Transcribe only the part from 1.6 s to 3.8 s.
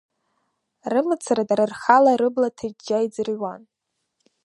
рхала, рыбла ҭыџьџьа иӡырҩуан.